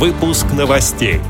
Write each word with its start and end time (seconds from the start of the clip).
Выпуск 0.00 0.46
новостей. 0.56 1.20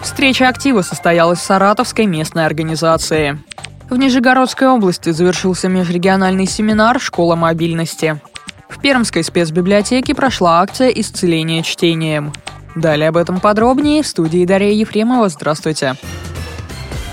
Встреча 0.00 0.48
актива 0.48 0.82
состоялась 0.82 1.40
в 1.40 1.42
Саратовской 1.42 2.06
местной 2.06 2.46
организации. 2.46 3.42
В 3.90 3.96
Нижегородской 3.96 4.68
области 4.68 5.10
завершился 5.10 5.68
межрегиональный 5.68 6.46
семинар 6.46 7.00
«Школа 7.00 7.34
мобильности». 7.34 8.20
В 8.68 8.80
Пермской 8.80 9.24
спецбиблиотеке 9.24 10.14
прошла 10.14 10.60
акция 10.60 10.90
исцеления 10.90 11.64
чтением». 11.64 12.32
Далее 12.76 13.08
об 13.08 13.16
этом 13.16 13.40
подробнее 13.40 14.04
в 14.04 14.06
студии 14.06 14.46
Дарья 14.46 14.70
Ефремова. 14.70 15.30
Здравствуйте. 15.30 15.96
Здравствуйте. 15.96 16.41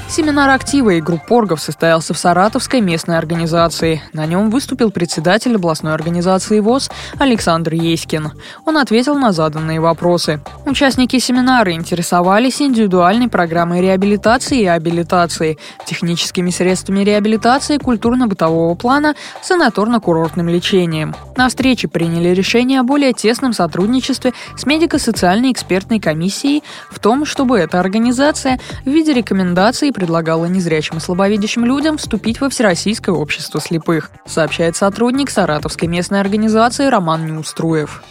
Семинар 0.09 0.49
актива 0.49 0.89
и 0.89 1.01
групп 1.01 1.31
оргов 1.31 1.61
состоялся 1.61 2.15
в 2.15 2.17
Саратовской 2.17 2.81
местной 2.81 3.19
организации. 3.19 4.01
На 4.11 4.25
нем 4.25 4.49
выступил 4.49 4.89
председатель 4.89 5.55
областной 5.55 5.93
организации 5.93 6.59
ВОЗ 6.59 6.89
Александр 7.19 7.75
Еськин. 7.75 8.31
Он 8.65 8.77
ответил 8.77 9.15
на 9.19 9.31
заданные 9.31 9.79
вопросы. 9.79 10.41
Участники 10.65 11.19
семинара 11.19 11.73
интересовались 11.73 12.59
индивидуальной 12.59 13.27
программой 13.27 13.81
реабилитации 13.81 14.61
и 14.61 14.65
абилитации, 14.65 15.59
техническими 15.85 16.49
средствами 16.49 17.01
реабилитации 17.01 17.77
культурно-бытового 17.77 18.73
плана, 18.73 19.13
санаторно-курортным 19.43 20.49
лечением. 20.49 21.13
На 21.37 21.49
встрече 21.49 21.87
приняли 21.87 22.29
решение 22.29 22.79
о 22.79 22.83
более 22.83 23.13
тесном 23.13 23.53
сотрудничестве 23.53 24.33
с 24.57 24.65
медико-социальной 24.65 25.51
экспертной 25.51 25.99
комиссией 25.99 26.63
в 26.89 26.97
том, 26.97 27.25
чтобы 27.25 27.59
эта 27.59 27.79
организация 27.79 28.59
в 28.85 28.89
виде 28.89 29.13
рекомендаций 29.13 29.93
предлагала 29.99 30.45
незрячим 30.45 30.97
и 30.97 30.99
слабовидящим 31.01 31.65
людям 31.65 31.97
вступить 31.97 32.39
во 32.39 32.49
Всероссийское 32.49 33.13
общество 33.13 33.59
слепых, 33.59 34.11
сообщает 34.25 34.77
сотрудник 34.77 35.29
Саратовской 35.29 35.89
местной 35.89 36.21
организации 36.21 36.87
Роман 36.87 37.25
Неуструев. 37.25 38.01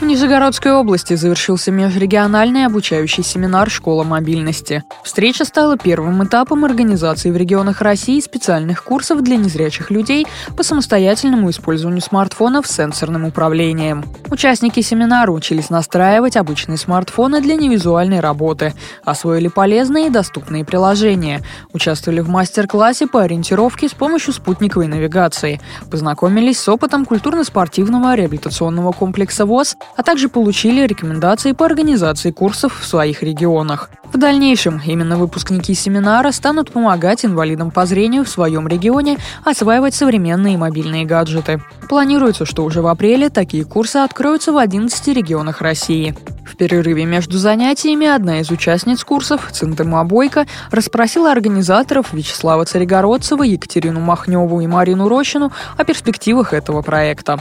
В 0.00 0.06
Нижегородской 0.06 0.72
области 0.72 1.14
завершился 1.14 1.70
межрегиональный 1.70 2.66
обучающий 2.66 3.22
семинар 3.22 3.70
«Школа 3.70 4.02
мобильности». 4.02 4.82
Встреча 5.04 5.44
стала 5.44 5.78
первым 5.78 6.22
этапом 6.24 6.64
организации 6.64 7.30
в 7.30 7.36
регионах 7.36 7.80
России 7.80 8.20
специальных 8.20 8.82
курсов 8.82 9.22
для 9.22 9.36
незрячих 9.36 9.90
людей 9.90 10.26
по 10.56 10.64
самостоятельному 10.64 11.48
использованию 11.48 12.02
смартфонов 12.02 12.66
с 12.66 12.74
сенсорным 12.74 13.24
управлением. 13.24 14.04
Участники 14.30 14.80
семинара 14.80 15.30
учились 15.30 15.70
настраивать 15.70 16.36
обычные 16.36 16.76
смартфоны 16.76 17.40
для 17.40 17.54
невизуальной 17.54 18.20
работы, 18.20 18.74
освоили 19.04 19.48
полезные 19.48 20.08
и 20.08 20.10
доступные 20.10 20.64
приложения, 20.64 21.40
участвовали 21.72 22.20
в 22.20 22.28
мастер-классе 22.28 23.06
по 23.06 23.22
ориентировке 23.22 23.88
с 23.88 23.92
помощью 23.92 24.34
спутниковой 24.34 24.88
навигации, 24.88 25.60
познакомились 25.90 26.58
с 26.58 26.68
опытом 26.68 27.06
культурно-спортивного 27.06 28.16
реабилитационного 28.16 28.92
комплекса 28.92 29.46
ВОЗ, 29.46 29.76
а 29.96 30.02
также 30.02 30.28
получили 30.28 30.86
рекомендации 30.86 31.52
по 31.52 31.66
организации 31.66 32.30
курсов 32.30 32.80
в 32.80 32.86
своих 32.86 33.22
регионах. 33.22 33.90
В 34.14 34.16
дальнейшем 34.16 34.80
именно 34.86 35.16
выпускники 35.18 35.74
семинара 35.74 36.30
станут 36.30 36.70
помогать 36.70 37.24
инвалидам 37.24 37.72
по 37.72 37.84
зрению 37.84 38.24
в 38.24 38.28
своем 38.28 38.68
регионе 38.68 39.18
осваивать 39.44 39.94
современные 39.94 40.56
мобильные 40.56 41.04
гаджеты. 41.04 41.60
Планируется, 41.88 42.44
что 42.44 42.64
уже 42.64 42.80
в 42.80 42.86
апреле 42.86 43.28
такие 43.28 43.64
курсы 43.64 43.96
откроются 43.96 44.52
в 44.52 44.58
11 44.58 45.08
регионах 45.08 45.60
России. 45.60 46.14
В 46.46 46.56
перерыве 46.56 47.04
между 47.04 47.38
занятиями 47.38 48.06
одна 48.06 48.38
из 48.38 48.52
участниц 48.52 49.02
курсов, 49.02 49.48
Цинтема 49.50 50.04
Бойко, 50.04 50.46
расспросила 50.70 51.32
организаторов 51.32 52.12
Вячеслава 52.12 52.64
Царегородцева, 52.64 53.42
Екатерину 53.42 53.98
Махневу 53.98 54.60
и 54.60 54.68
Марину 54.68 55.08
Рощину 55.08 55.50
о 55.76 55.84
перспективах 55.84 56.52
этого 56.52 56.82
проекта. 56.82 57.40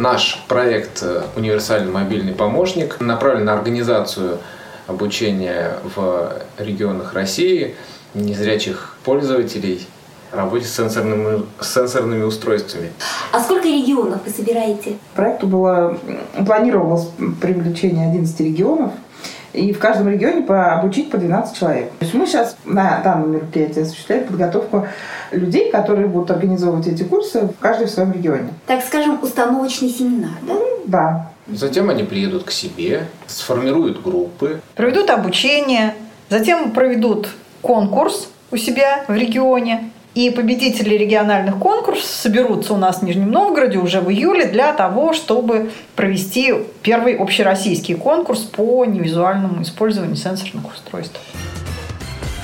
Наш 0.00 0.42
проект 0.48 1.02
э, 1.02 1.24
«Универсальный 1.36 1.92
мобильный 1.92 2.32
помощник» 2.32 2.98
направлен 3.00 3.44
на 3.44 3.52
организацию 3.52 4.38
обучения 4.86 5.74
в 5.94 6.40
регионах 6.56 7.12
России 7.12 7.74
незрячих 8.14 8.96
пользователей 9.04 9.86
работе 10.32 10.64
с 10.64 10.74
сенсорными, 10.74 11.42
с 11.60 11.74
сенсорными 11.74 12.22
устройствами. 12.22 12.92
А 13.30 13.40
сколько 13.40 13.68
регионов 13.68 14.20
вы 14.24 14.32
собираете? 14.32 14.96
Проекту 15.14 15.46
было 15.46 15.98
планировалось 16.46 17.10
привлечение 17.38 18.08
11 18.08 18.40
регионов– 18.40 18.92
и 19.52 19.72
в 19.72 19.78
каждом 19.78 20.08
регионе 20.08 20.42
по, 20.42 20.74
обучить 20.74 21.10
по 21.10 21.18
12 21.18 21.58
человек. 21.58 21.90
То 21.98 22.04
есть 22.04 22.14
мы 22.14 22.26
сейчас 22.26 22.56
на 22.64 23.00
данном 23.00 23.32
мероприятии 23.32 23.82
осуществляем 23.82 24.26
подготовку 24.26 24.86
людей, 25.32 25.70
которые 25.70 26.06
будут 26.06 26.30
организовывать 26.30 26.86
эти 26.86 27.02
курсы 27.02 27.42
в 27.42 27.58
каждом 27.58 27.86
в 27.86 27.90
своем 27.90 28.12
регионе. 28.12 28.50
Так 28.66 28.84
скажем, 28.84 29.18
установочный 29.22 29.88
семинар, 29.88 30.32
да? 30.42 30.54
Да. 30.86 31.30
Затем 31.48 31.90
они 31.90 32.04
приедут 32.04 32.44
к 32.44 32.50
себе, 32.50 33.06
сформируют 33.26 34.02
группы. 34.02 34.60
Проведут 34.76 35.10
обучение, 35.10 35.94
затем 36.28 36.70
проведут 36.70 37.28
конкурс 37.60 38.28
у 38.50 38.56
себя 38.56 39.04
в 39.08 39.14
регионе. 39.14 39.90
И 40.20 40.28
победители 40.28 40.96
региональных 40.96 41.58
конкурсов 41.58 42.04
соберутся 42.04 42.74
у 42.74 42.76
нас 42.76 42.98
в 42.98 43.02
Нижнем 43.04 43.30
Новгороде 43.30 43.78
уже 43.78 44.02
в 44.02 44.10
июле 44.10 44.44
для 44.44 44.74
того, 44.74 45.14
чтобы 45.14 45.70
провести 45.96 46.52
первый 46.82 47.14
общероссийский 47.14 47.94
конкурс 47.94 48.40
по 48.40 48.84
невизуальному 48.84 49.62
использованию 49.62 50.16
сенсорных 50.16 50.74
устройств. 50.74 51.18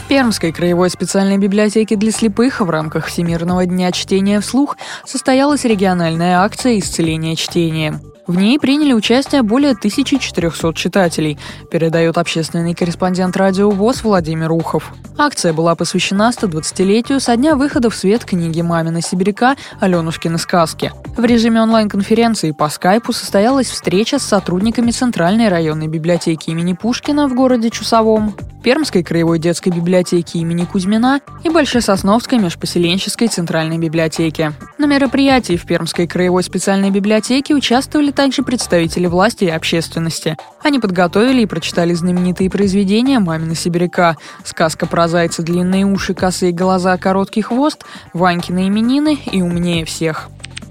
В 0.04 0.08
Пермской 0.08 0.52
краевой 0.52 0.88
специальной 0.88 1.36
библиотеке 1.36 1.96
для 1.96 2.12
слепых 2.12 2.62
в 2.62 2.70
рамках 2.70 3.08
Всемирного 3.08 3.66
дня 3.66 3.92
чтения 3.92 4.40
вслух 4.40 4.78
состоялась 5.04 5.66
региональная 5.66 6.38
акция 6.38 6.78
исцеления 6.78 7.36
чтения». 7.36 8.00
В 8.26 8.36
ней 8.36 8.58
приняли 8.58 8.92
участие 8.92 9.42
более 9.42 9.72
1400 9.72 10.74
читателей, 10.74 11.38
передает 11.70 12.18
общественный 12.18 12.74
корреспондент 12.74 13.36
радио 13.36 13.70
ВОЗ 13.70 14.02
Владимир 14.02 14.50
Ухов. 14.50 14.92
Акция 15.16 15.52
была 15.52 15.76
посвящена 15.76 16.30
120-летию 16.30 17.20
со 17.20 17.36
дня 17.36 17.54
выхода 17.54 17.88
в 17.88 17.94
свет 17.94 18.24
книги 18.24 18.62
«Мамина 18.62 19.00
сибиряка» 19.00 19.54
Аленушкины 19.78 20.38
сказки. 20.38 20.92
В 21.16 21.24
режиме 21.24 21.62
онлайн-конференции 21.62 22.50
по 22.50 22.68
скайпу 22.68 23.12
состоялась 23.12 23.70
встреча 23.70 24.18
с 24.18 24.24
сотрудниками 24.24 24.90
Центральной 24.90 25.48
районной 25.48 25.86
библиотеки 25.86 26.50
имени 26.50 26.72
Пушкина 26.72 27.28
в 27.28 27.34
городе 27.34 27.70
Чусовом, 27.70 28.34
Пермской 28.62 29.02
краевой 29.02 29.38
детской 29.38 29.70
библиотеки 29.70 30.38
имени 30.38 30.64
Кузьмина 30.64 31.20
и 31.44 31.48
Большесосновской 31.48 32.38
межпоселенческой 32.38 33.28
центральной 33.28 33.78
библиотеки. 33.78 34.52
На 34.78 34.86
мероприятии 34.86 35.56
в 35.56 35.64
Пермской 35.66 36.06
краевой 36.06 36.42
специальной 36.42 36.90
библиотеке 36.90 37.54
участвовали 37.54 38.10
также 38.10 38.42
представители 38.42 39.06
власти 39.06 39.44
и 39.44 39.50
общественности. 39.50 40.36
Они 40.62 40.78
подготовили 40.78 41.42
и 41.42 41.46
прочитали 41.46 41.94
знаменитые 41.94 42.50
произведения 42.50 43.20
«Мамина 43.20 43.54
сибиряка», 43.54 44.16
«Сказка 44.44 44.86
про 44.86 45.08
зайца, 45.08 45.42
длинные 45.42 45.84
уши, 45.84 46.14
косые 46.14 46.52
глаза, 46.52 46.96
короткий 46.96 47.42
хвост», 47.42 47.84
«Ванькины 48.12 48.68
именины» 48.68 49.18
и 49.30 49.42
«Умнее 49.42 49.84
всех». 49.84 50.28